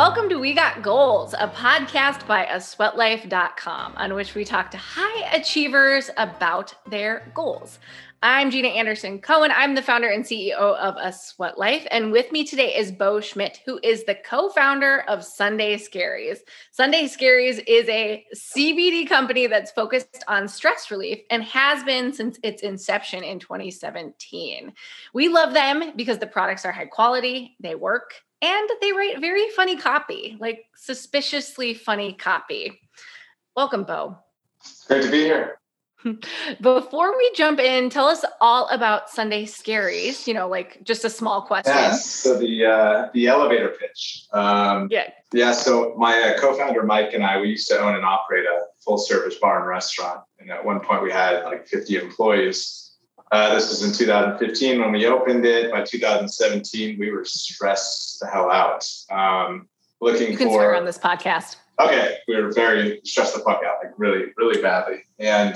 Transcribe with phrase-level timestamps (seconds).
[0.00, 5.36] Welcome to We Got Goals, a podcast by asweatlife.com on which we talk to high
[5.36, 7.78] achievers about their goals.
[8.22, 9.52] I'm Jeana Anderson Cohen.
[9.54, 11.86] I'm the founder and CEO of A Sweat Life.
[11.90, 16.38] And with me today is Bo Schmidt, who is the co founder of Sunday Scaries.
[16.70, 22.38] Sunday Scaries is a CBD company that's focused on stress relief and has been since
[22.42, 24.72] its inception in 2017.
[25.12, 29.48] We love them because the products are high quality, they work, and they write very
[29.50, 32.80] funny copy, like suspiciously funny copy.
[33.56, 34.18] Welcome, Bo.
[34.86, 35.60] Great to be here.
[36.60, 40.26] Before we jump in, tell us all about Sunday Scaries.
[40.26, 41.74] You know, like just a small question.
[41.74, 42.06] Yes.
[42.06, 44.26] So the uh, the elevator pitch.
[44.32, 45.10] Um, yeah.
[45.32, 45.52] Yeah.
[45.52, 48.98] So my uh, co-founder Mike and I, we used to own and operate a full
[48.98, 52.89] service bar and restaurant, and at one point we had like 50 employees.
[53.30, 55.70] Uh, this was in 2015 when we opened it.
[55.70, 58.88] By 2017, we were stressed the hell out.
[59.10, 59.68] Um,
[60.00, 61.56] looking you can for swear on this podcast.
[61.78, 65.54] Okay, we were very stressed the fuck out, like really, really badly, and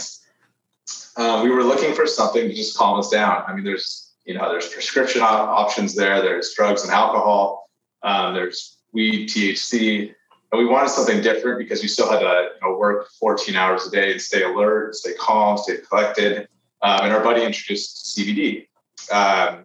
[1.17, 3.43] uh, we were looking for something to just calm us down.
[3.47, 6.23] I mean, there's you know there's prescription op- options there.
[6.23, 7.69] There's drugs and alcohol.
[8.03, 10.15] Um, there's weed, THC,
[10.53, 13.87] and we wanted something different because we still had to you know, work 14 hours
[13.87, 16.49] a day and stay alert, stay calm, stay collected.
[16.85, 18.67] Um, and our buddy introduced CBD.
[19.11, 19.65] Um,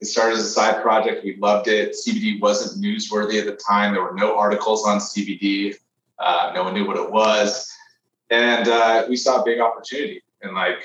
[0.00, 1.24] it started as a side project.
[1.24, 1.94] We loved it.
[1.94, 3.94] CBD wasn't newsworthy at the time.
[3.94, 5.76] There were no articles on CBD.
[6.18, 7.72] Uh, no one knew what it was,
[8.30, 10.84] and uh, we saw a big opportunity and like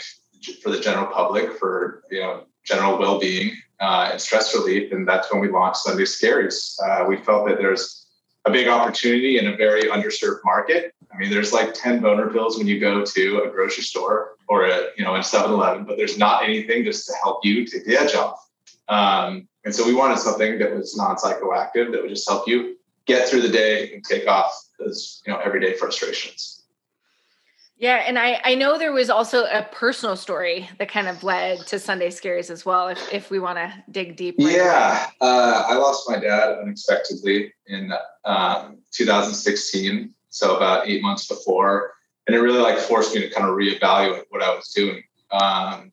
[0.61, 5.31] for the general public for you know general well-being uh, and stress relief and that's
[5.31, 8.02] when we launched sunday scaries uh, we felt that there's
[8.45, 10.93] a big opportunity in a very underserved market.
[11.13, 14.65] I mean there's like 10 boner pills when you go to a grocery store or
[14.65, 17.95] a you know in 7-eleven but there's not anything just to help you take the
[17.97, 18.39] edge off.
[18.89, 23.27] Um, and so we wanted something that was non-psychoactive that would just help you get
[23.27, 26.52] through the day and take off those you know everyday frustrations
[27.83, 31.67] yeah, and I I know there was also a personal story that kind of led
[31.67, 32.87] to Sunday Scaries as well.
[32.87, 34.35] If if we want to dig deep.
[34.39, 37.91] Right yeah, uh, I lost my dad unexpectedly in
[38.23, 41.95] um, 2016, so about eight months before,
[42.25, 45.03] and it really like forced me to kind of reevaluate what I was doing.
[45.31, 45.91] Um,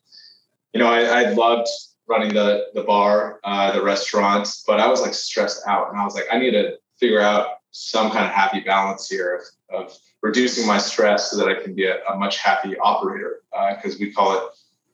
[0.72, 1.67] you know, I, I loved
[2.09, 6.05] running the the bar, uh, the restaurants, but I was like stressed out, and I
[6.05, 9.99] was like, I need to figure out some kind of happy balance here of, of
[10.23, 13.41] reducing my stress so that I can be a, a much happy operator.
[13.51, 14.43] Because uh, we call it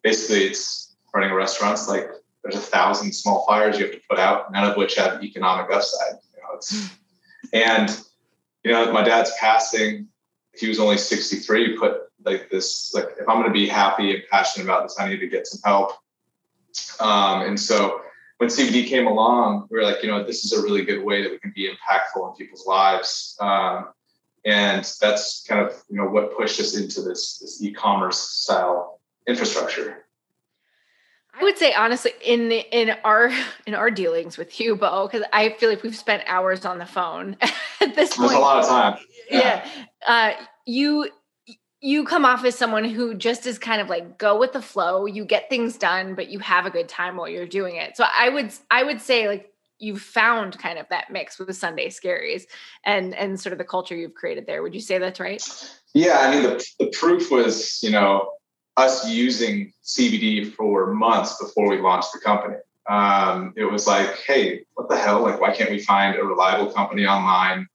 [0.02, 1.74] basically it's running a restaurant.
[1.74, 2.08] It's like
[2.42, 5.70] there's a thousand small fires you have to put out, none of which have economic
[5.70, 6.14] upside.
[6.34, 6.90] You know, it's,
[7.52, 8.00] and
[8.64, 10.08] you know, my dad's passing.
[10.54, 11.76] He was only 63.
[11.76, 15.08] Put like this, like if I'm going to be happy and passionate about this, I
[15.08, 15.92] need to get some help.
[17.00, 18.00] Um, and so
[18.38, 21.22] when CBD came along, we were like, you know, this is a really good way
[21.22, 23.36] that we can be impactful in people's lives.
[23.40, 23.88] Um,
[24.46, 30.04] and that's kind of you know what pushed us into this this e-commerce style infrastructure.
[31.38, 33.30] I would say honestly in the, in our
[33.66, 36.86] in our dealings with you bo because i feel like we've spent hours on the
[36.86, 37.36] phone
[37.82, 38.98] at this point a lot of time.
[39.30, 39.84] Yeah, yeah.
[40.06, 41.10] Uh, you
[41.82, 45.04] you come off as someone who just is kind of like go with the flow.
[45.04, 47.96] You get things done but you have a good time while you're doing it.
[47.96, 51.88] So i would i would say like you've found kind of that mix with Sunday
[51.88, 52.44] Scaries
[52.84, 54.62] and and sort of the culture you've created there.
[54.62, 55.42] Would you say that's right?
[55.94, 58.32] Yeah, I mean the the proof was you know
[58.76, 62.56] us using CBD for months before we launched the company.
[62.88, 65.22] Um, it was like, hey, what the hell?
[65.22, 67.66] Like, why can't we find a reliable company online?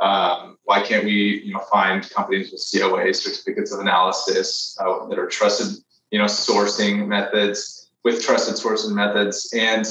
[0.00, 5.18] Um, why can't we, you know, find companies with COA certificates of analysis uh, that
[5.18, 9.86] are trusted, you know, sourcing methods with trusted sourcing methods and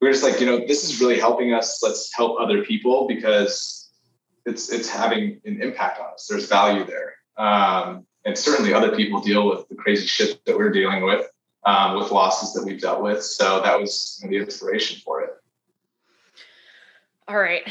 [0.00, 1.82] we are just like, you know, this is really helping us.
[1.82, 3.90] Let's help other people because
[4.46, 6.26] it's it's having an impact on us.
[6.28, 10.70] There's value there, um, and certainly other people deal with the crazy shit that we're
[10.70, 11.26] dealing with,
[11.64, 13.22] um, with losses that we've dealt with.
[13.22, 15.30] So that was the inspiration for it.
[17.26, 17.62] All right.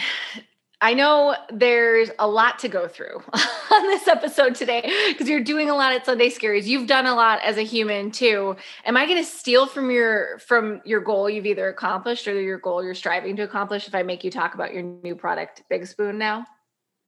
[0.79, 3.23] I know there's a lot to go through
[3.71, 6.65] on this episode today because you're doing a lot at Sunday Scaries.
[6.65, 8.55] You've done a lot as a human too.
[8.85, 12.59] Am I going to steal from your from your goal you've either accomplished or your
[12.59, 15.87] goal you're striving to accomplish if I make you talk about your new product, Big
[15.87, 16.45] Spoon, now?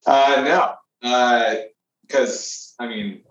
[0.08, 0.42] Uh,
[1.04, 1.64] no,
[2.08, 3.22] because uh, I mean,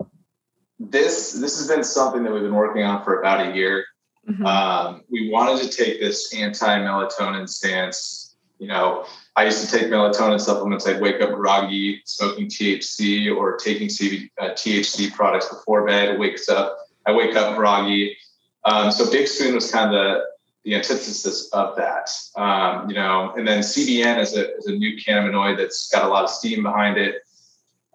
[0.79, 3.83] this this has been something that we've been working on for about a year.
[4.29, 4.45] Mm-hmm.
[4.45, 9.05] Um, we wanted to take this anti melatonin stance, you know
[9.39, 10.85] I used to take melatonin supplements.
[10.85, 16.19] I'd wake up groggy, smoking THC or taking CB, uh, THC products before bed.
[16.19, 18.17] Wakes up, I wake up groggy.
[18.65, 20.25] Um, so Big Spoon was kind of the,
[20.65, 22.09] the antithesis of that.
[22.35, 26.09] Um, you know, and then CBN is a, is a new cannabinoid that's got a
[26.09, 27.21] lot of steam behind it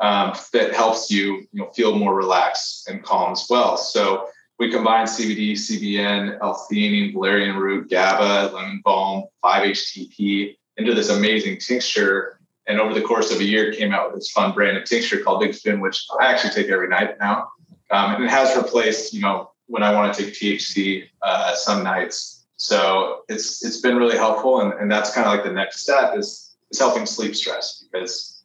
[0.01, 3.77] um, that helps you, you know, feel more relaxed and calm as well.
[3.77, 11.59] So we combine CBD, CBN, L-theanine, valerian root, GABA, lemon balm, 5-HTP into this amazing
[11.59, 12.39] tincture.
[12.67, 15.21] And over the course of a year, came out with this fun brand of tincture
[15.21, 17.49] called Big Spoon, which I actually take every night now.
[17.91, 21.83] Um, and it has replaced, you know, when I want to take THC uh, some
[21.83, 22.47] nights.
[22.57, 26.17] So it's it's been really helpful, and, and that's kind of like the next step
[26.17, 28.43] is is helping sleep stress because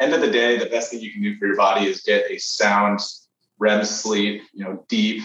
[0.00, 2.30] end of the day, the best thing you can do for your body is get
[2.30, 3.00] a sound
[3.58, 5.22] REM sleep, you know, deep,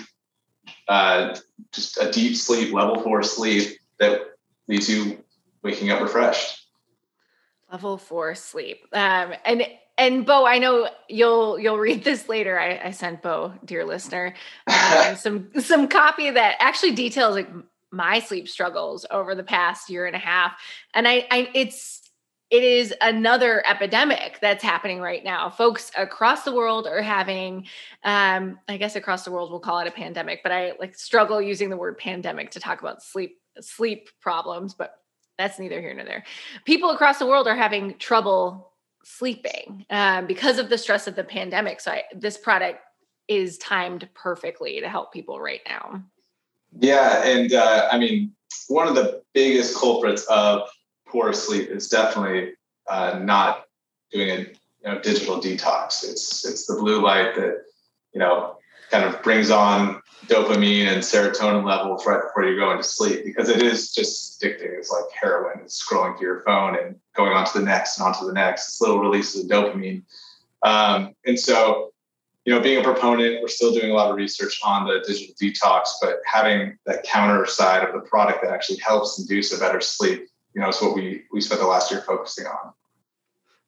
[0.88, 1.36] uh,
[1.72, 4.22] just a deep sleep, level four sleep that
[4.68, 5.17] leaves you
[5.64, 6.66] waking up refreshed.
[7.72, 8.86] Level four sleep.
[8.94, 9.68] Um, and
[9.98, 12.60] and Bo, I know you'll you'll read this later.
[12.60, 14.36] I, I sent Bo, dear listener,
[14.68, 17.50] um, some some copy that actually details like
[17.92, 20.54] my sleep struggles over the past year and a half.
[20.94, 22.04] And I, I it's
[22.50, 25.50] it is another epidemic that's happening right now.
[25.50, 27.66] Folks across the world are having,
[28.06, 31.42] um, I guess across the world we'll call it a pandemic, but I like struggle
[31.42, 34.94] using the word pandemic to talk about sleep sleep problems, but
[35.38, 36.24] that's neither here nor there.
[36.66, 38.72] People across the world are having trouble
[39.04, 41.80] sleeping um, because of the stress of the pandemic.
[41.80, 42.80] So I, this product
[43.28, 46.04] is timed perfectly to help people right now.
[46.80, 48.34] Yeah, and uh, I mean,
[48.68, 50.68] one of the biggest culprits of
[51.08, 52.54] poor sleep is definitely
[52.90, 53.66] uh, not
[54.12, 54.48] doing a you
[54.86, 56.04] know, digital detox.
[56.04, 57.64] It's it's the blue light that
[58.14, 58.57] you know
[58.90, 63.50] kind of brings on dopamine and serotonin levels right before you go into sleep because
[63.50, 64.78] it is just addicting.
[64.78, 65.60] It's like heroin.
[65.64, 68.34] It's scrolling through your phone and going on to the next and on to the
[68.34, 68.68] next.
[68.68, 70.04] It's little releases of dopamine.
[70.64, 71.92] Um, and so,
[72.46, 75.36] you know, being a proponent, we're still doing a lot of research on the digital
[75.42, 79.82] detox, but having that counter side of the product that actually helps induce a better
[79.82, 82.74] sleep you know, is what we we spent the last year focusing on.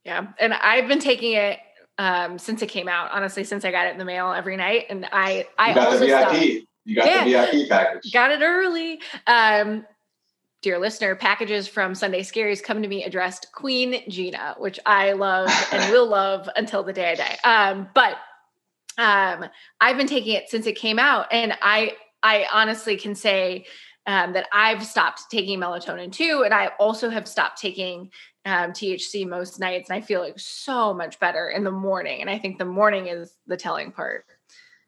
[0.04, 1.60] Yeah, and I've been taking it
[2.00, 3.12] um, since it came out.
[3.12, 6.06] Honestly, since I got it in the mail every night, and I I also the
[6.08, 6.30] VIP.
[6.30, 6.66] Stopped.
[6.86, 8.12] You got yeah, the VIP package.
[8.12, 9.02] Got it early.
[9.28, 9.86] Um,
[10.62, 15.50] dear listener, packages from Sunday Scaries come to me addressed Queen Jeana, which I love
[15.72, 17.38] and will love until the day I die.
[17.44, 18.18] Um, but
[18.98, 19.50] um,
[19.80, 21.94] I've been taking it since it came out, and I
[22.24, 23.66] I honestly can say
[24.06, 26.44] um, that I've stopped taking melatonin too.
[26.44, 28.10] And I also have stopped taking
[28.46, 29.90] um, THC most nights.
[29.90, 32.22] And I feel like so much better in the morning.
[32.22, 34.26] And I think the morning is the telling part.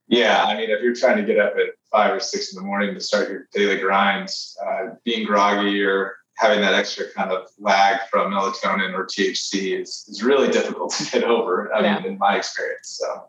[0.07, 0.44] Yeah.
[0.44, 2.94] I mean, if you're trying to get up at five or six in the morning
[2.94, 8.00] to start your daily grinds, uh, being groggy or having that extra kind of lag
[8.09, 11.74] from melatonin or THC is, is really difficult to get over.
[11.74, 12.00] I yeah.
[12.00, 13.00] mean, in my experience.
[13.00, 13.27] So,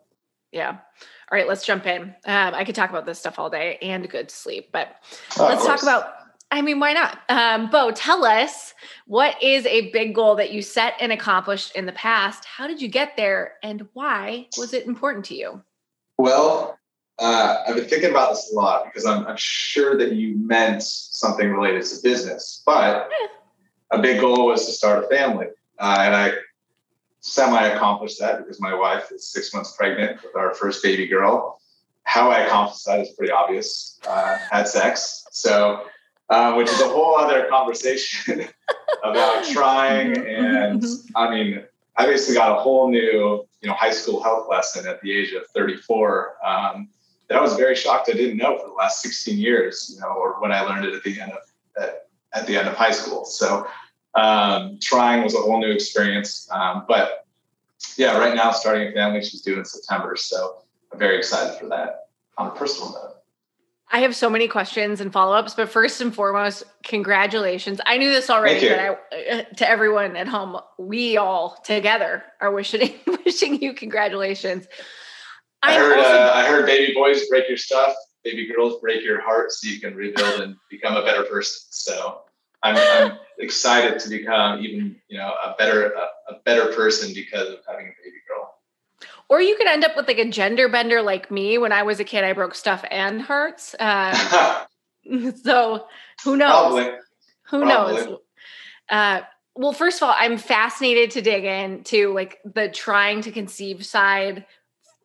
[0.51, 0.77] yeah.
[1.31, 2.13] All right, let's jump in.
[2.25, 4.95] Um, I could talk about this stuff all day and good sleep, but
[5.39, 6.13] oh, let's talk about.
[6.53, 7.17] I mean, why not?
[7.29, 8.75] Um, Bo, tell us
[9.07, 12.45] what is a big goal that you set and accomplished in the past?
[12.45, 15.63] How did you get there, and why was it important to you?
[16.19, 16.77] Well,
[17.17, 20.83] uh, I've been thinking about this a lot because I'm, I'm, sure that you meant
[20.83, 23.97] something related to business, but yeah.
[23.97, 25.47] a big goal was to start a family,
[25.79, 26.33] uh, and I
[27.21, 31.59] semi accomplished that because my wife is six months pregnant with our first baby girl.
[32.03, 33.99] How I accomplished that is pretty obvious.
[34.07, 35.25] Uh, had sex.
[35.31, 35.85] So,
[36.29, 38.45] uh, which is a whole other conversation
[39.03, 40.17] about trying.
[40.17, 40.83] And
[41.15, 41.63] I mean,
[41.97, 45.33] I basically got a whole new, you know, high school health lesson at the age
[45.33, 46.37] of 34.
[46.45, 46.89] Um,
[47.29, 50.07] that I was very shocked I didn't know for the last 16 years, you know,
[50.07, 51.39] or when I learned it at the end of
[51.81, 53.25] at, at the end of high school.
[53.25, 53.67] So
[54.15, 56.47] um, trying was a whole new experience.
[56.51, 57.25] Um, but
[57.97, 60.15] yeah, right now starting a family, she's due in September.
[60.15, 63.12] So I'm very excited for that on a personal note.
[63.93, 67.79] I have so many questions and follow ups, but first and foremost, congratulations.
[67.85, 72.51] I knew this already, but I, uh, to everyone at home, we all together are
[72.51, 72.95] wishing
[73.25, 74.65] wishing you congratulations.
[75.61, 79.03] I, I heard also, uh, I heard baby boys break your stuff, baby girls break
[79.03, 81.61] your heart, so you can rebuild and become a better person.
[81.69, 82.23] So
[82.63, 87.49] I'm, I'm excited to become even you know a better a, a, better person because
[87.49, 88.52] of having a baby girl.
[89.33, 91.57] Or you could end up with like a gender bender like me.
[91.57, 93.75] When I was a kid, I broke stuff and hearts.
[95.09, 95.87] Um, so
[96.23, 96.71] who knows?
[96.71, 96.91] Probably.
[97.49, 98.05] Who Probably.
[98.05, 98.19] knows?
[98.89, 99.21] Uh,
[99.55, 104.45] well, first of all, I'm fascinated to dig into like the trying to conceive side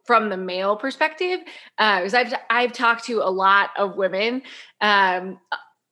[0.04, 1.40] from the male perspective,
[1.78, 4.42] because uh, I've I've talked to a lot of women
[4.82, 5.38] um,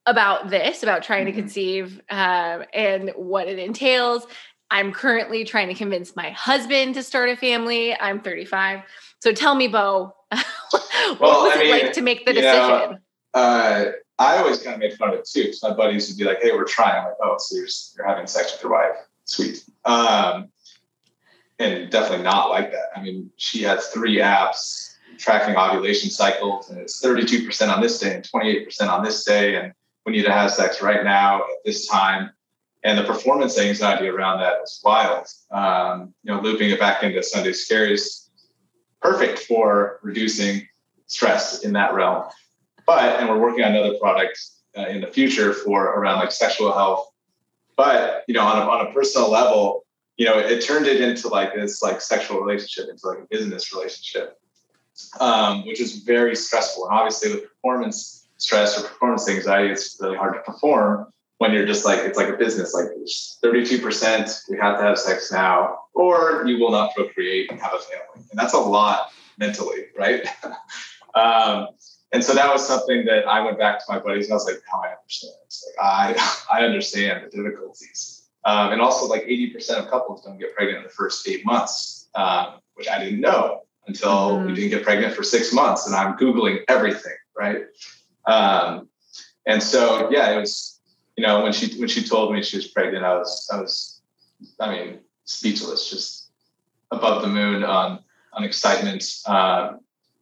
[0.05, 1.35] about this, about trying mm-hmm.
[1.35, 4.27] to conceive um, and what it entails.
[4.69, 7.97] I'm currently trying to convince my husband to start a family.
[7.97, 8.81] I'm 35.
[9.19, 10.43] So tell me, Bo, what
[11.19, 12.91] well, was I it mean, like to make the decision?
[12.91, 12.97] Know,
[13.33, 16.23] uh, I always kind of made fun of it too, because my buddies would be
[16.25, 18.97] like, "Hey, we're trying." I'm like, "Oh, so you're, you're having sex with your wife?
[19.25, 20.49] Sweet." Um,
[21.59, 22.89] and definitely not like that.
[22.95, 28.15] I mean, she has three apps tracking ovulation cycles, and it's 32% on this day
[28.15, 29.73] and 28% on this day, and
[30.05, 32.31] we need to have sex right now at this time.
[32.87, 35.27] And the performance anxiety around that was wild.
[35.51, 38.29] Um, you know, looping it back into Sunday Scaries,
[39.01, 40.65] perfect for reducing
[41.07, 42.23] stress in that realm.
[42.85, 44.39] But, and we're working on another product
[44.77, 47.09] uh, in the future for around like sexual health.
[47.75, 51.27] But, you know, on a, on a personal level, you know, it turned it into
[51.27, 54.39] like this like sexual relationship, into like a business relationship,
[55.19, 56.85] um, which is very stressful.
[56.85, 61.65] And obviously, with performance stress or performance anxiety, it's really hard to perform when you're
[61.65, 62.73] just like it's like a business.
[62.73, 62.87] Like
[63.41, 67.73] 32 percent, we have to have sex now, or you will not procreate and have
[67.73, 70.25] a family, and that's a lot mentally, right?
[71.15, 71.67] um,
[72.13, 74.45] and so that was something that I went back to my buddies and I was
[74.45, 78.17] like, "Now I understand." It's like I I understand the difficulties
[78.47, 82.07] um, and also, like 80% of couples don't get pregnant in the first eight months,
[82.15, 84.47] um, which I didn't know until mm-hmm.
[84.47, 85.85] we didn't get pregnant for six months.
[85.85, 87.63] And I'm Googling everything, right?
[88.25, 88.87] Um,
[89.45, 90.76] and so, yeah, it was,
[91.17, 94.01] you know, when she when she told me she was pregnant, I was, I was,
[94.59, 96.29] I mean, speechless, just
[96.91, 97.99] above the moon on
[98.33, 99.03] on excitement.
[99.25, 99.79] Um,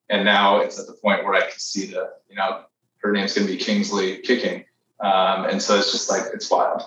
[0.10, 2.64] and now it's at the point where I can see the, you know,
[3.00, 4.64] her name's going to be Kingsley Kicking.
[5.00, 6.84] Um, and so it's just like, it's wild.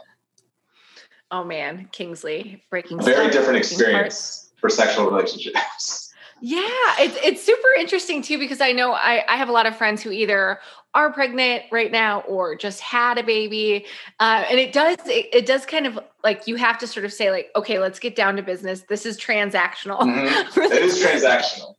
[1.31, 3.03] Oh man, Kingsley breaking.
[3.03, 6.07] Very different experience for sexual relationships.
[6.41, 6.67] Yeah,
[6.99, 10.03] it's it's super interesting too because I know I I have a lot of friends
[10.03, 10.61] who either
[10.95, 13.87] are pregnant right now or just had a baby,
[14.21, 17.13] uh, and it does it, it, does kind of like you have to sort of
[17.13, 18.83] say like okay let's get down to business.
[18.89, 20.01] This is transactional.
[20.01, 20.61] Mm-hmm.
[20.61, 21.75] it is transactional.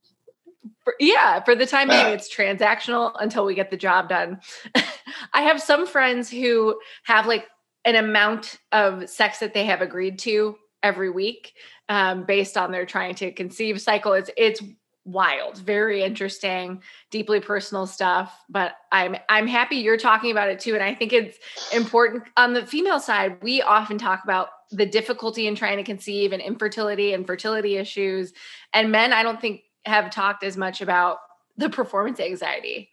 [0.84, 2.10] For, yeah, for the time being, yeah.
[2.10, 4.39] it's transactional until we get the job done.
[5.34, 7.48] I have some friends who have like
[7.86, 11.53] an amount of sex that they have agreed to every week
[11.88, 14.13] um, based on their trying to conceive cycle.
[14.13, 14.62] It's it's
[15.05, 18.33] wild, very interesting, deeply personal stuff.
[18.50, 21.38] But I'm I'm happy you're talking about it too, and I think it's
[21.74, 23.41] important on the female side.
[23.41, 28.33] We often talk about the difficulty in trying to conceive and infertility and fertility issues,
[28.74, 31.17] and men I don't think have talked as much about
[31.57, 32.88] the performance anxiety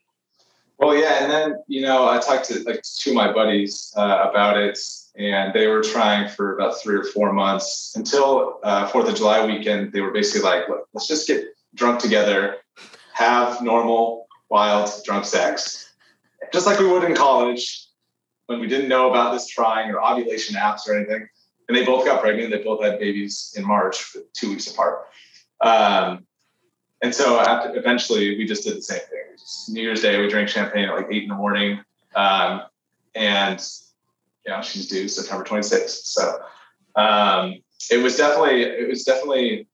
[0.79, 4.27] well, yeah, and then you know I talked to like two of my buddies uh,
[4.29, 4.79] about it,
[5.17, 9.45] and they were trying for about three or four months until uh, Fourth of July
[9.47, 9.93] weekend.
[9.93, 12.57] They were basically like, Look, let's just get drunk together,
[13.15, 15.95] have normal, wild, drunk sex,
[16.53, 17.87] just like we would in college
[18.47, 21.27] when we didn't know about this trying or ovulation apps or anything.
[21.69, 22.51] And they both got pregnant.
[22.53, 25.07] They both had babies in March, two weeks apart.
[25.63, 26.27] Um,
[27.03, 29.26] and so after, eventually we just did the same thing.
[29.69, 31.81] New Year's Day, we drank champagne at like eight in the morning.
[32.15, 32.63] Um,
[33.15, 33.65] and,
[34.45, 36.05] you know, she's due September 26th.
[36.05, 36.39] So
[36.97, 37.57] um,
[37.91, 39.69] it was definitely, it was definitely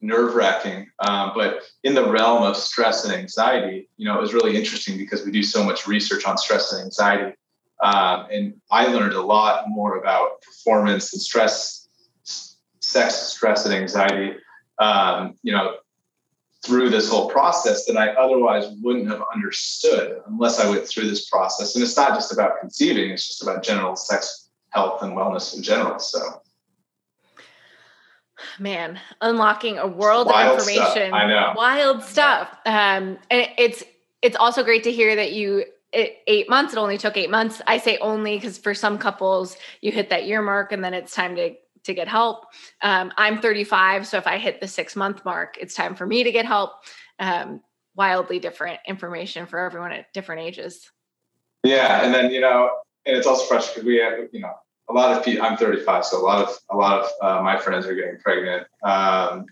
[0.00, 0.90] nerve wracking.
[0.98, 4.98] Um, but in the realm of stress and anxiety, you know, it was really interesting
[4.98, 7.34] because we do so much research on stress and anxiety.
[7.82, 11.88] Um, and I learned a lot more about performance and stress,
[12.80, 14.36] sex, stress, and anxiety.
[14.78, 15.76] Um, you know,
[16.64, 21.28] through this whole process that I otherwise wouldn't have understood unless I went through this
[21.28, 21.74] process.
[21.74, 25.62] And it's not just about conceiving, it's just about general sex health and wellness in
[25.62, 25.98] general.
[25.98, 26.20] So
[28.58, 31.08] man, unlocking a world wild of information.
[31.08, 31.12] Stuff.
[31.12, 31.52] I know.
[31.56, 32.48] Wild stuff.
[32.64, 33.82] Um, and it's
[34.20, 36.72] it's also great to hear that you it, eight months.
[36.72, 37.60] It only took eight months.
[37.66, 41.14] I say only because for some couples, you hit that year mark and then it's
[41.14, 42.46] time to to get help.
[42.82, 46.24] Um, I'm 35, so if I hit the six month mark, it's time for me
[46.24, 46.72] to get help.
[47.18, 47.60] Um,
[47.94, 50.90] wildly different information for everyone at different ages.
[51.62, 52.70] Yeah, and then you know,
[53.06, 54.54] and it's also fresh because we have you know
[54.88, 55.44] a lot of people.
[55.44, 58.66] I'm 35, so a lot of a lot of uh, my friends are getting pregnant.
[58.82, 59.46] Um,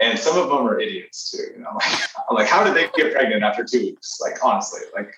[0.00, 1.52] and some of them are idiots too.
[1.56, 4.18] You know, like, like how did they get pregnant after two weeks?
[4.20, 5.14] Like honestly, like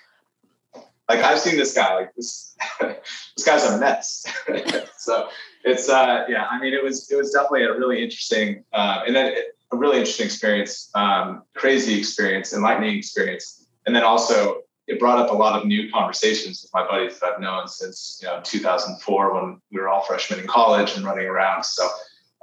[1.09, 1.95] like I've seen this guy.
[1.95, 4.27] Like this, this guy's a mess.
[4.99, 5.29] so
[5.65, 9.17] it's uh yeah i mean it was it was definitely a really interesting uh, and
[9.17, 9.35] then
[9.73, 15.31] a really interesting experience um, crazy experience enlightening experience and then also it brought up
[15.31, 19.35] a lot of new conversations with my buddies that i've known since you know 2004
[19.35, 21.89] when we were all freshmen in college and running around so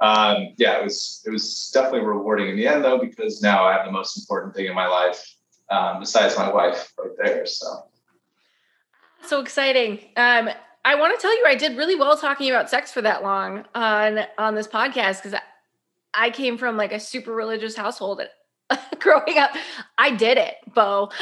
[0.00, 3.72] um, yeah it was it was definitely rewarding in the end though because now i
[3.72, 5.36] have the most important thing in my life
[5.70, 7.84] um, besides my wife right there so
[9.24, 10.50] so exciting um,
[10.84, 13.64] I want to tell you, I did really well talking about sex for that long
[13.74, 15.38] on on this podcast because
[16.14, 19.52] I came from like a super religious household and growing up.
[19.96, 21.10] I did it, Bo.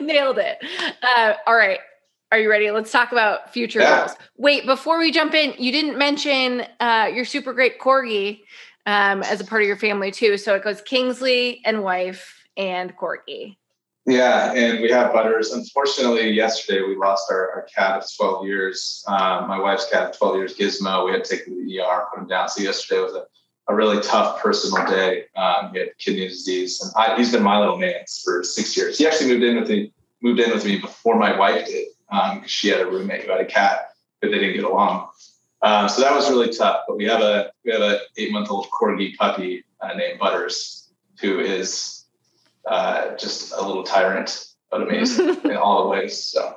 [0.00, 0.58] Nailed it.
[1.02, 1.78] Uh, all right.
[2.32, 2.70] Are you ready?
[2.70, 4.00] Let's talk about future yeah.
[4.00, 4.16] goals.
[4.36, 8.40] Wait, before we jump in, you didn't mention uh, your super great corgi
[8.84, 10.36] um, as a part of your family too.
[10.36, 13.56] So it goes Kingsley and wife and corgi.
[14.08, 15.52] Yeah, and we have Butters.
[15.52, 19.04] Unfortunately, yesterday we lost our, our cat of 12 years.
[19.06, 21.04] Um, my wife's cat of 12 years, Gizmo.
[21.04, 22.48] We had to take him to the ER, put him down.
[22.48, 23.26] So yesterday was a,
[23.68, 25.26] a really tough personal day.
[25.36, 28.96] Um, he had kidney disease, and I, he's been my little man for six years.
[28.96, 32.42] He actually moved in with me moved in with me before my wife did um,
[32.46, 35.08] she had a roommate who had a cat, but they didn't get along.
[35.62, 36.84] Um, so that was really tough.
[36.86, 40.88] But we have a we have a eight month old corgi puppy uh, named Butters,
[41.20, 41.97] who is
[42.66, 46.22] uh, just a little tyrant, but amazing in all the ways.
[46.22, 46.56] So,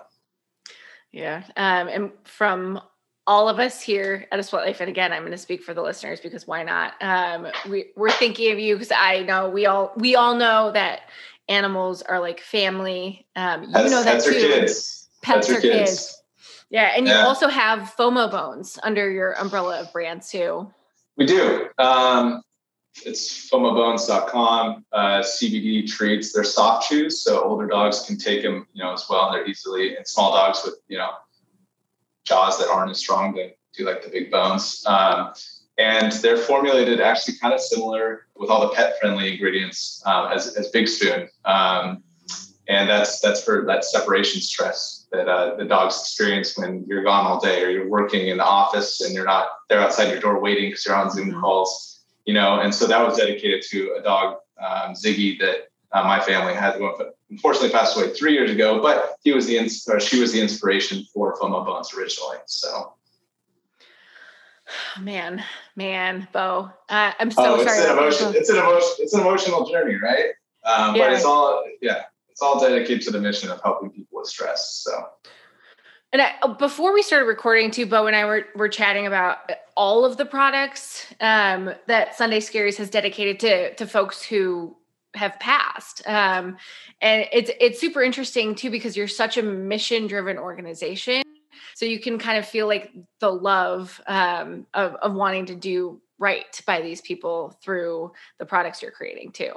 [1.12, 1.44] yeah.
[1.58, 2.82] Um, and from
[3.28, 5.74] all of us here at a sweat life and again i'm going to speak for
[5.74, 9.66] the listeners because why not um, we, we're thinking of you because i know we
[9.66, 11.02] all we all know that
[11.48, 15.10] animals are like family um, you know that too kids.
[15.22, 15.64] pets are kids.
[15.64, 16.24] kids.
[16.70, 17.22] yeah and yeah.
[17.22, 20.70] you also have fomo bones under your umbrella of brands too
[21.16, 22.42] we do um,
[23.06, 24.86] it's fomobones.com.
[24.92, 26.34] Uh, CBD treats.
[26.34, 29.28] They're soft chews, so older dogs can take them, you know, as well.
[29.28, 31.12] And they're easily, and small dogs with, you know,
[32.24, 34.84] jaws that aren't as strong, they do like the big bones.
[34.86, 35.34] Um,
[35.78, 40.56] and they're formulated actually kind of similar with all the pet friendly ingredients um, as,
[40.56, 41.28] as Big Spoon.
[41.46, 42.04] Um,
[42.68, 47.26] and that's that's for that separation stress that uh, the dogs experience when you're gone
[47.26, 50.40] all day or you're working in the office and you're not there outside your door
[50.40, 51.42] waiting because you're on Zoom mm-hmm.
[51.42, 56.04] calls you know, and so that was dedicated to a dog, um, Ziggy, that uh,
[56.04, 56.80] my family had.
[57.30, 60.42] Unfortunately, passed away three years ago, but he was the ins- or she was the
[60.42, 62.38] inspiration for Fomo Bones originally.
[62.46, 62.94] So.
[65.02, 65.44] Man,
[65.76, 67.92] man, Bo, uh, I'm so oh, it's sorry.
[67.92, 68.96] An emotion, it's an emotion.
[69.00, 70.32] It's an emotional journey, right?
[70.64, 71.08] Um, yeah.
[71.08, 74.82] But it's all, yeah, it's all dedicated to the mission of helping people with stress.
[74.86, 75.08] So.
[76.14, 79.38] And I, before we started recording, too, Bo and I were were chatting about
[79.78, 84.76] all of the products um, that Sunday Scaries has dedicated to to folks who
[85.14, 86.06] have passed.
[86.06, 86.58] Um,
[87.02, 91.24] and it's it's super interesting too because you're such a mission driven organization,
[91.76, 96.02] so you can kind of feel like the love um, of of wanting to do
[96.20, 99.54] right by these people through the products you're creating too.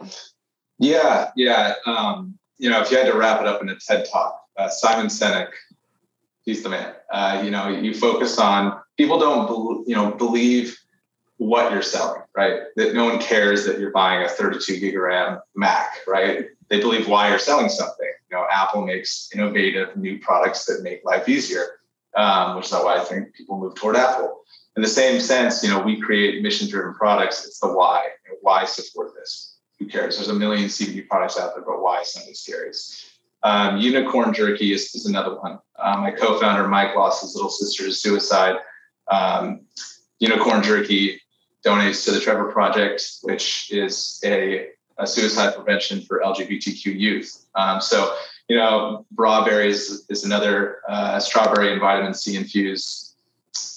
[0.79, 1.75] Yeah, yeah.
[1.85, 4.69] Um, you know, if you had to wrap it up in a TED talk, uh,
[4.69, 5.51] Simon Sinek
[6.45, 6.95] he's the man.
[7.11, 10.79] Uh, you know, you focus on people don't you know believe
[11.39, 12.61] what you're selling, right?
[12.77, 16.47] That no one cares that you're buying a 32 gig RAM Mac, right?
[16.69, 18.11] They believe why you're selling something.
[18.31, 21.81] You know, Apple makes innovative new products that make life easier,
[22.17, 24.43] um, which is why I think people move toward Apple.
[24.77, 27.47] In the same sense, you know, we create mission-driven products.
[27.47, 28.09] It's the why.
[28.25, 29.57] You know, why support this?
[29.79, 30.17] Who cares?
[30.17, 33.14] There's a million CBD products out there, but why Sunday Scaries?
[33.45, 35.59] Um, unicorn jerky is, is another one.
[35.79, 38.57] Uh, my co-founder Mike lost his little sister to suicide.
[39.11, 39.61] Um,
[40.19, 41.21] unicorn jerky
[41.65, 47.45] donates to the Trevor Project, which is a, a suicide prevention for LGBTQ youth.
[47.55, 48.17] Um, so,
[48.49, 53.15] you know, Brawberries is another uh, strawberry and vitamin C infused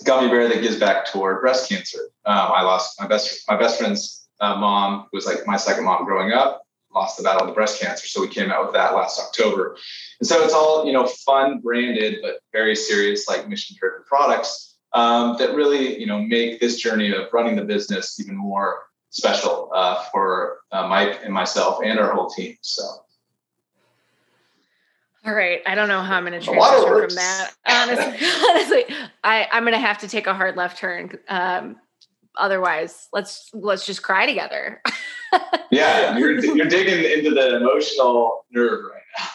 [0.06, 2.00] gummy bear that gives back toward breast cancer.
[2.26, 6.06] I lost my best my best friend's uh, mom, who was like my second mom
[6.06, 8.08] growing up lost the battle of breast cancer.
[8.08, 9.78] So we came out with that last October.
[10.20, 14.78] And so it's all, you know, fun, branded, but very serious, like mission driven products
[14.94, 19.70] um, that really, you know, make this journey of running the business even more special
[19.74, 22.58] uh, for uh, Mike and myself and our whole team.
[22.62, 22.84] So.
[25.26, 25.62] All right.
[25.66, 27.52] I don't know how I'm going to transition from that.
[27.68, 31.18] Honestly, honestly, I, I'm going to have to take a hard left turn.
[31.28, 31.76] Um,
[32.34, 34.82] otherwise, let's let's just cry together.
[35.72, 39.26] yeah, you're, you're digging into the emotional nerve right now.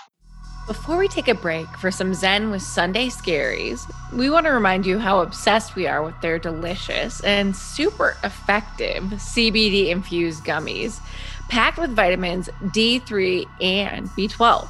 [0.67, 4.87] Before we take a break for some Zen with Sunday Scaries, we want to remind
[4.87, 11.01] you how obsessed we are with their delicious and super effective CBD infused gummies
[11.49, 14.69] packed with vitamins D3 and B12.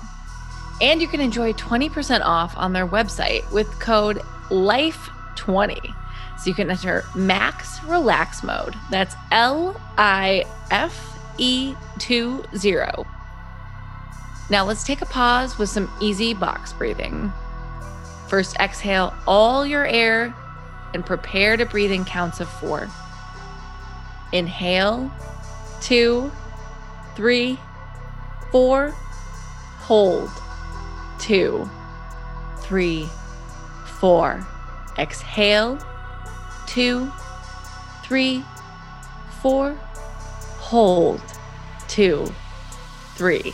[0.80, 4.16] And you can enjoy 20% off on their website with code
[4.48, 5.94] LIFE20.
[6.38, 8.74] So you can enter max relax mode.
[8.90, 13.06] That's L I F E20.
[14.50, 17.32] Now let's take a pause with some easy box breathing.
[18.28, 20.34] First, exhale all your air
[20.94, 22.88] and prepare to breathe in counts of four.
[24.32, 25.10] Inhale,
[25.80, 26.30] two,
[27.14, 27.58] three,
[28.50, 28.90] four.
[29.80, 30.30] Hold,
[31.18, 31.68] two,
[32.60, 33.08] three,
[34.00, 34.46] four.
[34.98, 35.78] Exhale,
[36.66, 37.10] two,
[38.04, 38.44] three,
[39.40, 39.78] four
[40.72, 41.20] hold,
[41.86, 42.26] two,
[43.14, 43.52] three,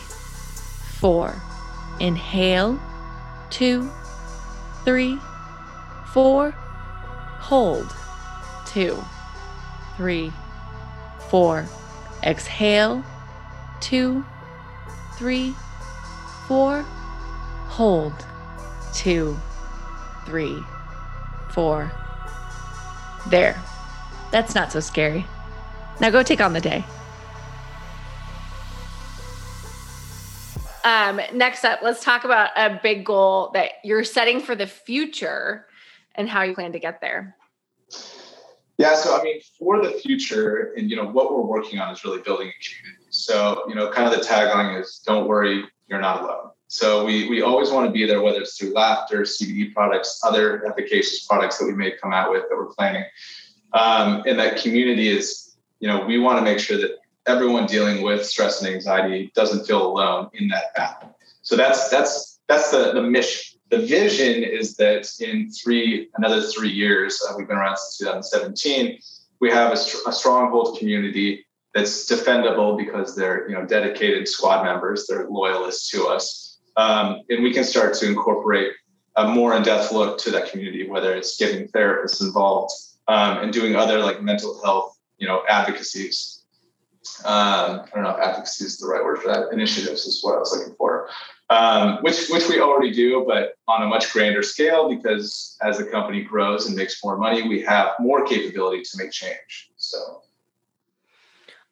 [1.00, 1.34] four.
[1.98, 2.78] Inhale,
[3.50, 3.90] two,
[4.84, 5.18] three,
[6.12, 6.52] four.
[7.40, 7.92] Hold,
[8.66, 9.02] two,
[9.96, 10.32] three,
[11.28, 11.66] four.
[12.22, 13.04] Exhale,
[13.80, 14.24] two,
[15.16, 15.56] three,
[16.46, 16.82] four.
[17.66, 18.14] Hold,
[18.94, 19.36] two,
[20.24, 20.62] three,
[21.50, 21.90] four.
[23.26, 23.60] There.
[24.30, 25.26] That's not so scary.
[26.00, 26.84] Now go take on the day.
[30.84, 35.66] Um, next up, let's talk about a big goal that you're setting for the future
[36.14, 37.36] and how you plan to get there.
[38.78, 42.04] Yeah, so I mean, for the future, and you know, what we're working on is
[42.04, 43.06] really building a community.
[43.10, 47.28] So, you know, kind of the tagline is "Don't worry, you're not alone." So we
[47.28, 51.58] we always want to be there, whether it's through laughter, CBD products, other efficacious products
[51.58, 53.04] that we may come out with that we're planning.
[53.72, 58.02] Um, and that community is, you know, we want to make sure that everyone dealing
[58.02, 61.16] with stress and anxiety doesn't feel alone in that battle.
[61.42, 63.58] So that's that's that's the the mission.
[63.70, 68.98] The vision is that in three another three years, uh, we've been around since 2017.
[69.40, 75.06] We have a, a stronghold community that's defendable because they're you know dedicated squad members,
[75.06, 78.72] they're loyalists to us, um, and we can start to incorporate
[79.16, 82.72] a more in-depth look to that community, whether it's getting therapists involved
[83.08, 86.37] um, and doing other like mental health you know advocacies
[87.24, 89.52] um, I don't know if advocacy is the right word for that.
[89.52, 91.08] Initiatives is what I was looking for,
[91.50, 95.84] um, which which we already do, but on a much grander scale because as the
[95.84, 99.70] company grows and makes more money, we have more capability to make change.
[99.76, 100.22] So,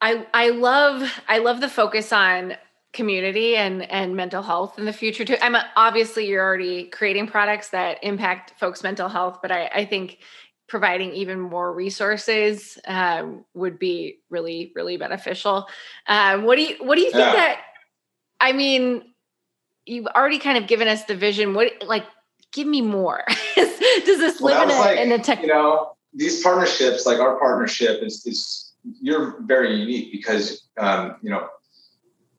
[0.01, 2.55] I I love I love the focus on
[2.93, 5.37] community and and mental health in the future too.
[5.41, 10.17] I'm obviously you're already creating products that impact folks' mental health, but I, I think
[10.67, 15.67] providing even more resources um, would be really really beneficial.
[16.07, 17.33] Um, what do you what do you think yeah.
[17.33, 17.61] that
[18.39, 19.03] i mean
[19.87, 21.53] you've already kind of given us the vision.
[21.53, 22.05] What like
[22.53, 23.23] give me more.
[23.55, 27.19] Does this well, live in a, like, in a tech you know these partnerships like
[27.19, 31.47] our partnership is is you're very unique because um, you know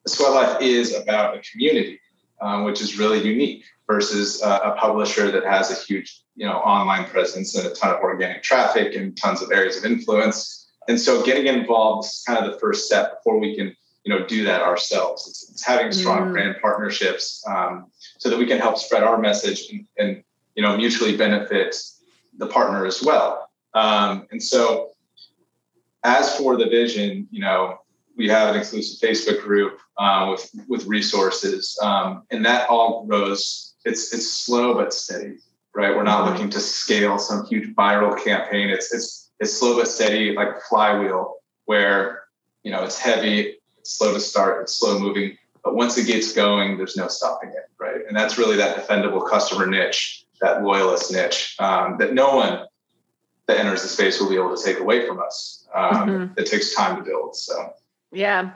[0.07, 1.99] sweat life is about a community
[2.41, 6.57] um, which is really unique versus uh, a publisher that has a huge you know
[6.59, 10.67] online presence and a ton of organic traffic and tons of areas of influence.
[10.87, 13.75] And so getting involved is kind of the first step before we can
[14.05, 15.27] you know do that ourselves.
[15.27, 16.31] It's, it's having strong mm.
[16.31, 17.87] brand partnerships um,
[18.19, 20.23] so that we can help spread our message and, and,
[20.55, 21.75] you know mutually benefit
[22.37, 23.49] the partner as well.
[23.73, 24.91] Um, and so
[26.03, 27.79] as for the vision you know
[28.15, 33.68] we have an exclusive facebook group uh, with with resources um, and that all grows
[33.85, 35.37] it's it's slow but steady,
[35.73, 35.95] right?
[35.95, 36.33] We're not mm-hmm.
[36.33, 38.69] looking to scale some huge viral campaign.
[38.69, 42.23] It's it's it's slow but steady, like a flywheel, where
[42.63, 46.33] you know it's heavy, it's slow to start, it's slow moving, but once it gets
[46.33, 48.01] going, there's no stopping it, right?
[48.07, 52.65] And that's really that defendable customer niche, that loyalist niche, um, that no one
[53.47, 55.67] that enters the space will be able to take away from us.
[55.73, 56.33] Um, mm-hmm.
[56.37, 57.35] It takes time to build.
[57.35, 57.73] So
[58.11, 58.55] yeah.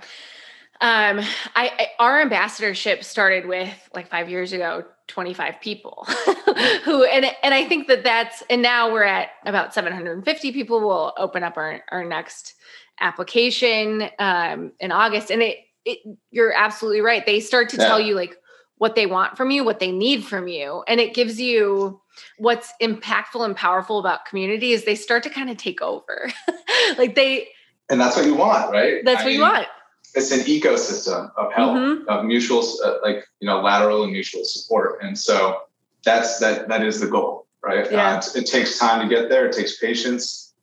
[0.84, 1.22] Um,
[1.56, 6.06] I, I, our ambassadorship started with like five years ago 25 people
[6.84, 11.14] who and and I think that that's and now we're at about 750 people We'll
[11.18, 12.56] open up our our next
[13.00, 15.32] application um in August.
[15.32, 16.00] And it, it
[16.32, 17.26] you're absolutely right.
[17.26, 17.88] They start to yeah.
[17.88, 18.36] tell you like
[18.78, 20.84] what they want from you what they need from you.
[20.90, 22.02] And it gives you
[22.40, 26.30] what's impactful and powerful about community is they start to kind of take over.
[26.98, 27.48] Like they
[27.90, 29.06] and that's what you want right?
[29.06, 29.68] That's I what mean, you want
[30.16, 32.10] it's an ecosystem of help mm-hmm.
[32.10, 35.02] of mutual uh, like you know lateral and mutual support.
[35.02, 35.62] And so
[36.04, 37.90] that's that that is the goal right?
[37.90, 38.18] Yeah.
[38.18, 39.46] Uh, it takes time to get there.
[39.46, 40.54] It takes patience.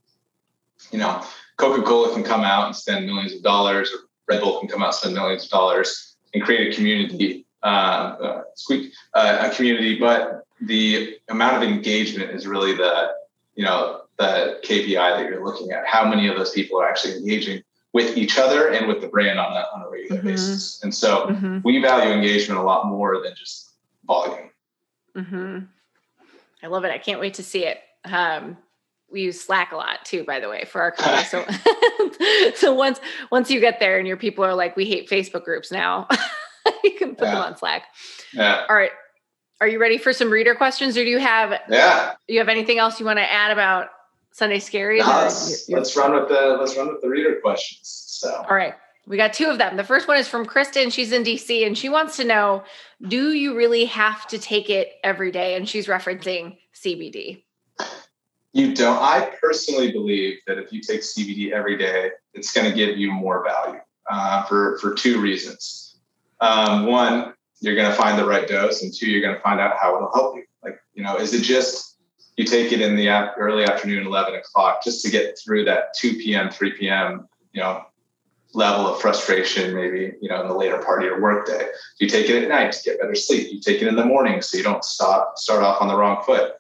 [0.93, 1.23] You know
[1.61, 4.87] coca-cola can come out and spend millions of dollars or red bull can come out
[4.87, 9.99] and spend millions of dollars and create a community uh, uh, squeak, uh, a community.
[9.99, 13.11] But the amount of engagement is really the
[13.55, 15.87] you know the kpi that you're looking at.
[15.87, 19.39] How many of those people are actually engaging with each other and with the brand
[19.39, 20.29] on a, on a regular mm-hmm.
[20.29, 20.83] basis.
[20.83, 21.59] And so mm-hmm.
[21.65, 23.73] we value engagement a lot more than just
[24.05, 24.51] volume.
[25.17, 25.59] Mm-hmm.
[26.63, 26.91] I love it.
[26.91, 27.79] I can't wait to see it.
[28.05, 28.57] Um,
[29.11, 31.25] we use Slack a lot too, by the way, for our company.
[31.25, 31.45] So,
[32.55, 33.01] so once
[33.33, 36.07] once you get there and your people are like, we hate Facebook groups now,
[36.85, 37.35] you can put yeah.
[37.35, 37.85] them on Slack.
[38.33, 38.65] Yeah.
[38.69, 38.93] All right.
[39.61, 41.61] Are you ready for some reader questions, or do you have?
[41.69, 42.15] Yeah.
[42.27, 43.89] Do you have anything else you want to add about
[44.33, 45.01] Sunday Scary?
[45.01, 47.81] No, let's, let's run with the let's run with the reader questions.
[47.83, 48.75] So all right.
[49.07, 49.77] We got two of them.
[49.77, 50.91] The first one is from Kristen.
[50.91, 52.63] She's in DC and she wants to know
[53.07, 55.57] Do you really have to take it every day?
[55.57, 57.43] And she's referencing CBD.
[58.53, 58.99] You don't.
[58.99, 63.13] I personally believe that if you take CBD every day, it's going to give you
[63.13, 65.99] more value uh, for, for two reasons.
[66.41, 69.61] Um, one, you're going to find the right dose, and two, you're going to find
[69.61, 70.45] out how it'll help you.
[70.65, 71.90] Like, you know, is it just
[72.41, 76.15] you take it in the early afternoon, 11 o'clock, just to get through that 2
[76.15, 77.85] p.m., 3 p.m., you know,
[78.55, 81.67] level of frustration, maybe, you know, in the later part of your workday.
[81.99, 83.53] You take it at night to get better sleep.
[83.53, 86.25] You take it in the morning so you don't stop, start off on the wrong
[86.25, 86.53] foot.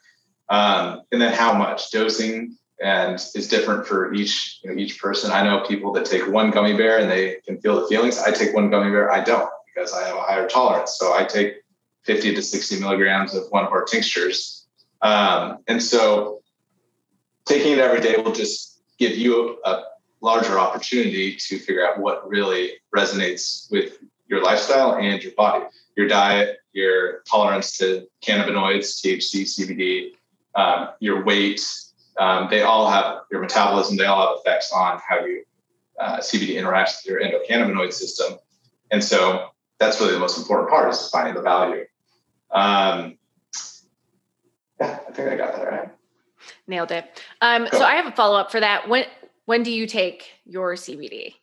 [0.51, 5.31] Um, and then how much dosing and is different for each you know, each person.
[5.31, 8.19] I know people that take one gummy bear and they can feel the feelings.
[8.19, 10.99] I take one gummy bear, I don't because I have a higher tolerance.
[10.99, 11.55] So I take
[12.05, 14.60] 50 to 60 milligrams of one of our tinctures.
[15.03, 16.43] Um, and so
[17.47, 19.85] taking it every day will just give you a, a
[20.21, 25.65] larger opportunity to figure out what really resonates with your lifestyle and your body,
[25.97, 30.13] your diet, your tolerance to cannabinoids, THC, CBD,
[30.55, 31.67] um, your weight.
[32.19, 33.97] Um, they all have your metabolism.
[33.97, 35.45] They all have effects on how you
[35.99, 38.39] uh, CBD interacts with your endocannabinoid system.
[38.91, 41.85] And so that's really the most important part is finding the value.
[42.51, 43.17] Um,
[44.81, 45.89] yeah, I think I got that right.
[46.67, 47.23] Nailed it.
[47.41, 48.89] Um, so I have a follow up for that.
[48.89, 49.05] When
[49.45, 51.35] when do you take your CBD?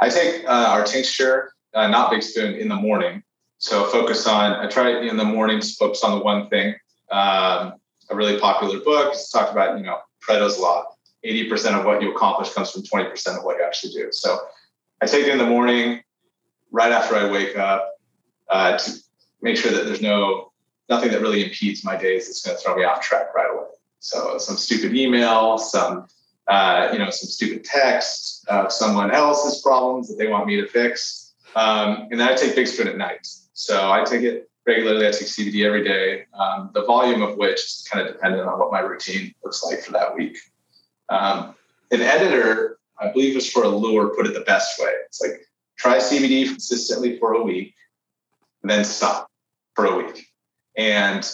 [0.00, 3.22] I take uh, our tincture, uh, not Big Spoon, in the morning.
[3.58, 4.52] So focus on.
[4.52, 5.76] I try in the mornings.
[5.76, 6.74] Focus on the one thing.
[7.10, 7.74] Um,
[8.10, 9.12] a really popular book.
[9.12, 10.84] It's talked about, you know, Pareto's law.
[11.24, 14.08] 80% of what you accomplish comes from 20% of what you actually do.
[14.12, 14.38] So
[15.00, 16.00] I take it in the morning,
[16.70, 17.92] right after I wake up,
[18.48, 18.92] uh, to
[19.42, 20.47] make sure that there's no
[20.88, 23.66] nothing that really impedes my days that's going to throw me off track right away.
[24.00, 26.06] So some stupid email, some
[26.46, 31.34] uh, you know, some stupid text someone else's problems that they want me to fix,
[31.56, 33.26] um, and then I take Big Spoon at night.
[33.52, 35.06] So I take it regularly.
[35.06, 38.58] I take CBD every day, um, the volume of which is kind of dependent on
[38.58, 40.38] what my routine looks like for that week.
[41.08, 41.54] Um,
[41.90, 44.92] an editor, I believe, was for Allure put it the best way.
[45.06, 45.40] It's like
[45.76, 47.74] try CBD consistently for a week,
[48.62, 49.28] and then stop
[49.74, 50.27] for a week.
[50.78, 51.30] And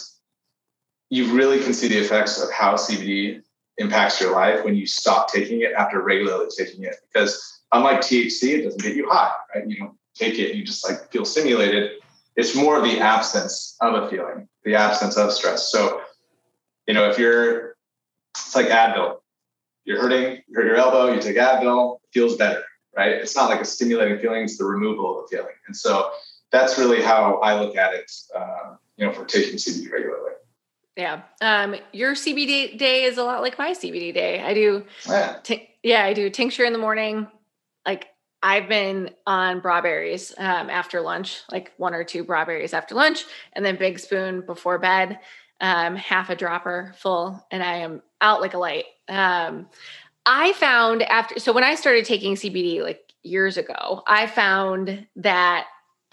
[1.09, 3.41] you really can see the effects of how CBD
[3.77, 6.95] impacts your life when you stop taking it after regularly taking it.
[7.07, 9.69] Because unlike THC, it doesn't get you high, right?
[9.69, 11.91] You don't take it, you just like feel stimulated
[12.35, 15.71] it's more the absence of a feeling, the absence of stress.
[15.71, 16.01] So,
[16.87, 17.75] you know, if you're,
[18.35, 19.17] it's like Advil.
[19.85, 22.63] You're hurting, you hurt your elbow, you take Advil, it feels better,
[22.97, 23.11] right?
[23.11, 25.53] It's not like a stimulating feeling; it's the removal of a feeling.
[25.67, 26.09] And so,
[26.51, 28.11] that's really how I look at it.
[28.35, 30.31] Uh, you know, for taking CBD regularly.
[30.95, 31.23] Yeah.
[31.41, 34.41] Um, your CBD day is a lot like my CBD day.
[34.41, 34.85] I do.
[35.07, 35.37] Yeah.
[35.43, 37.27] T- yeah, I do tincture in the morning,
[37.85, 38.07] like
[38.41, 43.65] I've been on Brawberries um, after lunch, like one or two Brawberries after lunch, and
[43.65, 45.19] then Big Spoon before bed,
[45.61, 48.85] um, half a dropper full, and I am out like a light.
[49.09, 49.67] Um,
[50.25, 55.65] I found after, so when I started taking CBD like years ago, I found that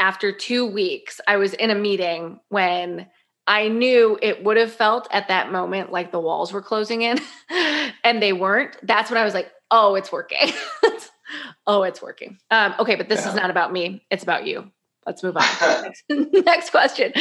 [0.02, 3.06] after two weeks, I was in a meeting when
[3.46, 7.20] I knew it would have felt at that moment like the walls were closing in
[8.04, 8.76] and they weren't.
[8.82, 10.50] That's when I was like, oh, it's working.
[11.68, 12.38] oh, it's working.
[12.50, 13.28] Um, okay, but this yeah.
[13.28, 14.04] is not about me.
[14.10, 14.72] It's about you.
[15.06, 15.44] Let's move on.
[15.84, 16.04] next,
[16.44, 17.12] next question.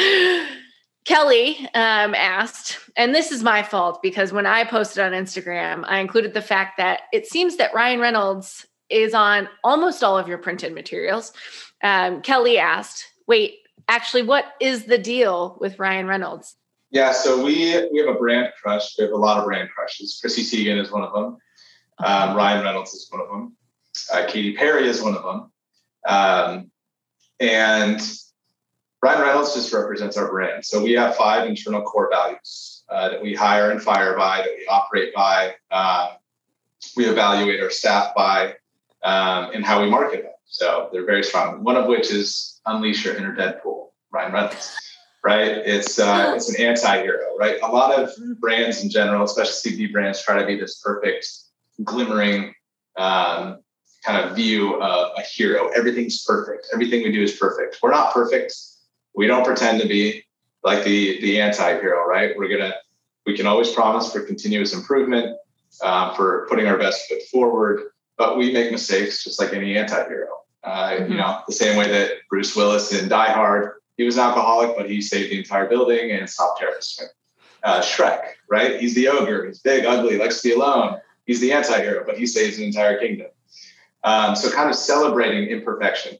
[1.06, 6.00] Kelly um, asked, and this is my fault because when I posted on Instagram, I
[6.00, 10.38] included the fact that it seems that Ryan Reynolds is on almost all of your
[10.38, 11.34] printed materials.
[11.84, 16.56] Um, Kelly asked, wait, actually, what is the deal with Ryan Reynolds?
[16.92, 18.98] Yeah, so we we have a brand crush.
[18.98, 20.20] We have a lot of brand crushes.
[20.20, 21.38] Chrissy Teigen is one of them.
[22.00, 23.56] Um, Ryan Reynolds is one of them.
[24.12, 25.52] Uh, Katy Perry is one of them.
[26.06, 26.72] Um,
[27.40, 28.02] and
[29.02, 30.66] Ryan Reynolds just represents our brand.
[30.66, 34.54] So we have five internal core values uh, that we hire and fire by, that
[34.58, 36.14] we operate by, uh,
[36.96, 38.56] we evaluate our staff by,
[39.04, 40.32] um, and how we market them.
[40.46, 41.64] So they're very strong.
[41.64, 44.78] One of which is unleash your inner Deadpool, Ryan Reynolds.
[45.24, 45.50] Right?
[45.50, 47.58] It's uh, it's an anti-hero, right?
[47.62, 48.10] A lot of
[48.40, 51.28] brands in general, especially CBD brands, try to be this perfect,
[51.84, 52.56] glimmering,
[52.98, 53.60] um,
[54.04, 55.70] kind of view of a hero.
[55.76, 56.68] Everything's perfect.
[56.74, 57.78] Everything we do is perfect.
[57.84, 58.56] We're not perfect.
[59.16, 60.24] We don't pretend to be
[60.64, 62.36] like the the anti-hero, right?
[62.36, 62.74] We're gonna
[63.26, 65.38] we can always promise for continuous improvement,
[65.84, 67.91] uh, for putting our best foot forward,
[68.22, 70.28] but we make mistakes just like any anti-hero.
[70.64, 71.12] Uh, mm-hmm.
[71.12, 74.78] You know, the same way that Bruce Willis in Die Hard, he was an alcoholic,
[74.78, 77.04] but he saved the entire building and stopped terrorists.
[77.64, 78.80] Uh, Shrek, right?
[78.80, 79.48] He's the ogre.
[79.48, 81.00] He's big, ugly, likes to be alone.
[81.26, 83.30] He's the anti-hero, but he saves an entire kingdom.
[84.04, 86.20] Um, so kind of celebrating imperfection,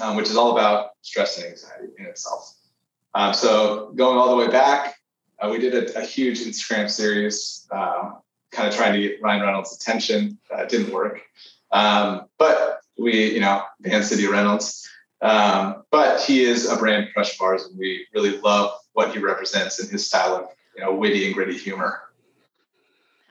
[0.00, 2.54] um, which is all about stress and anxiety in itself.
[3.14, 4.96] Um, so going all the way back,
[5.40, 8.18] uh, we did a, a, huge Instagram series, um,
[8.50, 10.38] kind of trying to get Ryan Reynolds' attention.
[10.52, 11.20] Uh, didn't work,
[11.72, 14.88] um, but we, you know, Vancity Reynolds.
[15.20, 19.18] Um, but he is a brand crush of ours, and we really love what he
[19.18, 22.02] represents in his style of you know witty and gritty humor.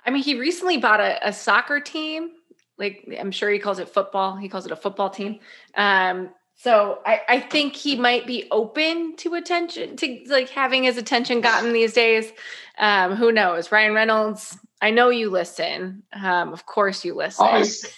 [0.06, 2.32] I mean, he recently bought a, a soccer team.
[2.78, 4.36] Like I'm sure he calls it football.
[4.36, 5.40] He calls it a football team.
[5.76, 10.98] Um, so I, I think he might be open to attention to like having his
[10.98, 12.32] attention gotten these days.
[12.80, 13.72] Um, who knows?
[13.72, 16.04] Ryan Reynolds, I know you listen.
[16.14, 17.46] Um, of course you listen.
[17.46, 17.90] Obviously,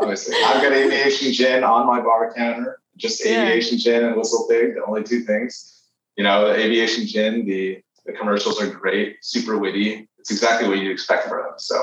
[0.00, 0.36] obviously.
[0.44, 2.80] I've got aviation gin on my bar counter.
[2.96, 3.44] Just yeah.
[3.44, 5.82] aviation gin and whistle pig, the only two things.
[6.16, 10.08] You know, the aviation gin, the the commercials are great, super witty.
[10.18, 11.52] It's exactly what you'd expect from them.
[11.56, 11.82] So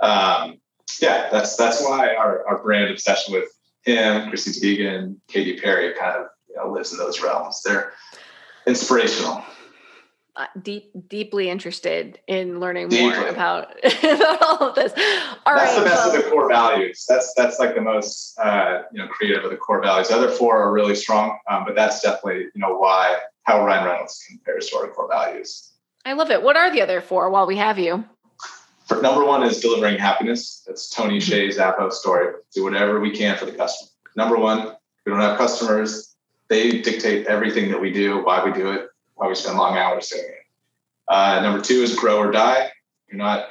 [0.00, 0.60] um,
[1.00, 3.48] yeah, that's that's why our, our brand obsession with
[3.82, 7.62] him, Chrissy Teigen, Katy Perry kind of you know, lives in those realms.
[7.62, 7.92] They're
[8.66, 9.42] inspirational.
[10.36, 13.08] Uh, deep, deeply interested in learning deeply.
[13.08, 14.92] more about, about all of this.
[15.46, 17.06] All that's right, the best well, of the core values.
[17.08, 20.08] That's that's like the most uh, you know creative of the core values.
[20.08, 23.86] The other four are really strong, um, but that's definitely you know why how Ryan
[23.86, 25.70] Reynolds compares to our core values.
[26.04, 26.42] I love it.
[26.42, 27.30] What are the other four?
[27.30, 28.04] While we have you,
[28.86, 30.64] for, number one is delivering happiness.
[30.66, 31.90] That's Tony mm-hmm.
[31.90, 32.34] Story.
[32.52, 33.90] Do whatever we can for the customer.
[34.16, 36.14] Number one, we don't have customers.
[36.48, 40.08] They dictate everything that we do, why we do it, why we spend long hours
[40.08, 40.44] doing it.
[41.08, 42.70] Uh, number two is grow or die.
[43.08, 43.48] You're not.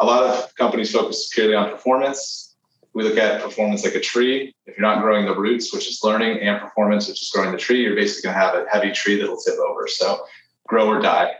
[0.00, 2.56] A lot of companies focus purely on performance.
[2.94, 4.54] We look at performance like a tree.
[4.66, 7.58] If you're not growing the roots, which is learning, and performance, which is growing the
[7.58, 9.86] tree, you're basically going to have a heavy tree that'll tip over.
[9.86, 10.24] So,
[10.66, 11.32] grow or die.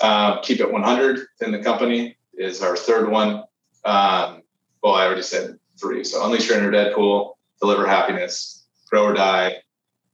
[0.00, 3.44] Uh, keep it 100 in the company is our third one.
[3.84, 4.42] Um,
[4.82, 6.04] well, I already said three.
[6.04, 9.56] So unleash your inner Deadpool, deliver happiness, grow or die,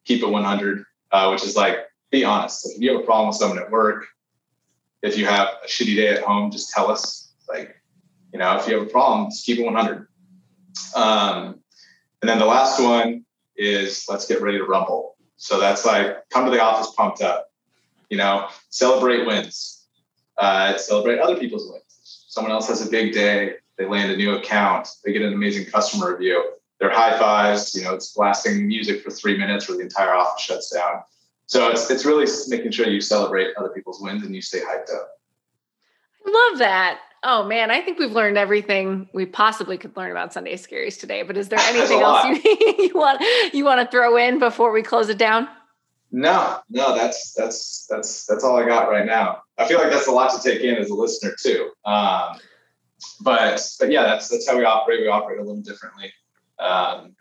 [0.04, 1.78] keep it 100, uh, which is like
[2.12, 2.64] be honest.
[2.64, 4.06] Like if you have a problem with someone at work,
[5.02, 7.32] if you have a shitty day at home, just tell us.
[7.48, 7.74] Like,
[8.32, 10.06] you know, if you have a problem, just keep it 100.
[10.94, 11.60] Um,
[12.22, 13.24] and then the last one
[13.56, 15.16] is let's get ready to rumble.
[15.36, 17.50] So that's like come to the office pumped up,
[18.10, 19.88] you know, celebrate wins,
[20.38, 21.82] uh, celebrate other people's wins
[22.32, 25.66] someone else has a big day, they land a new account, they get an amazing
[25.70, 26.52] customer review.
[26.80, 30.42] They're high fives, you know, it's blasting music for three minutes where the entire office
[30.42, 31.02] shuts down.
[31.52, 34.90] So it's it's really making sure you celebrate other people's wins and you stay hyped
[34.90, 35.10] up.
[36.26, 37.00] I love that.
[37.24, 41.22] Oh man, I think we've learned everything we possibly could learn about Sunday Scaries today.
[41.22, 44.80] But is there anything else you, you want you want to throw in before we
[44.80, 45.46] close it down?
[46.10, 49.42] No, no, that's that's that's that's all I got right now.
[49.58, 51.70] I feel like that's a lot to take in as a listener too.
[51.84, 52.38] Um,
[53.20, 55.02] but but yeah, that's that's how we operate.
[55.02, 56.14] We operate a little differently.
[56.58, 57.14] Um,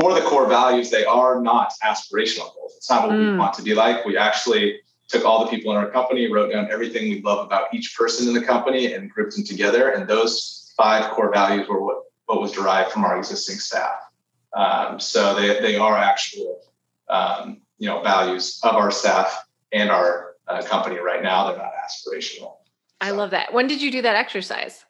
[0.00, 2.74] for the core values, they are not aspirational goals.
[2.76, 3.32] It's not what mm.
[3.32, 4.04] we want to be like.
[4.04, 7.74] We actually took all the people in our company, wrote down everything we love about
[7.74, 9.90] each person in the company, and grouped them together.
[9.90, 13.98] And those five core values were what what was derived from our existing staff.
[14.54, 16.62] Um, so they they are actual
[17.08, 21.48] um, you know values of our staff and our uh, company right now.
[21.48, 22.56] They're not aspirational.
[23.02, 23.52] I love that.
[23.52, 24.84] When did you do that exercise?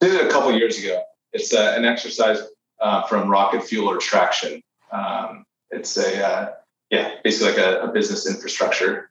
[0.00, 1.02] I did it a couple years ago.
[1.32, 2.40] It's uh, an exercise
[2.84, 4.62] uh, from Rocket Fuel or Traction.
[4.92, 6.52] Um, it's a uh,
[6.90, 9.10] yeah, basically like a, a business infrastructure.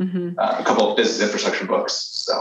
[0.00, 0.38] Mm-hmm.
[0.38, 1.92] Uh, a couple of business infrastructure books.
[1.94, 2.34] So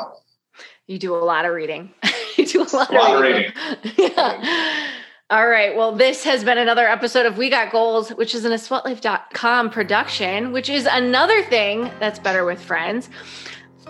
[0.88, 1.92] you do a lot of reading.
[2.38, 3.52] you do a lot, a lot of reading.
[3.84, 4.12] reading.
[4.18, 4.90] yeah.
[5.30, 5.76] All right.
[5.76, 10.52] Well, this has been another episode of We Got Goals, which is an asweatlife.com production,
[10.52, 13.10] which is another thing that's better with friends.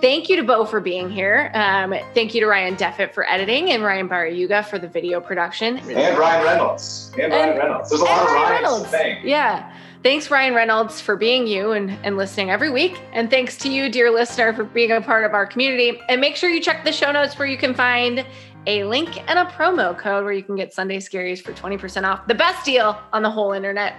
[0.06, 1.50] Thank you to Bo for being here.
[1.56, 5.78] Um, thank you to Ryan Deffett for editing and Ryan Barayuga for the video production.
[5.78, 7.12] And Ryan Reynolds.
[7.14, 7.90] And, and Ryan Reynolds.
[7.90, 8.94] There's a lot of Ryan Reynolds.
[9.24, 9.76] Yeah.
[10.04, 13.02] Thanks, Ryan Reynolds, for being you and, and listening every week.
[13.14, 16.00] And thanks to you, dear listener, for being a part of our community.
[16.08, 18.24] And make sure you check the show notes where you can find
[18.68, 22.28] a link and a promo code where you can get Sunday Scaries for 20% off.
[22.28, 23.96] The best deal on the whole internet.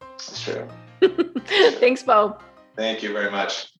[0.00, 0.66] That's true.
[1.78, 2.38] Thanks, Bo.
[2.74, 3.73] Thank you very much.